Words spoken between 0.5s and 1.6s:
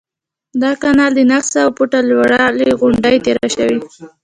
دا کانال د نهه